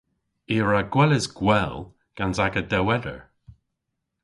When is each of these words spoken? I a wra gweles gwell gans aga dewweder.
I 0.53 0.55
a 0.61 0.63
wra 0.63 0.81
gweles 0.93 1.25
gwell 1.37 1.77
gans 2.17 2.37
aga 2.45 2.61
dewweder. 2.71 3.19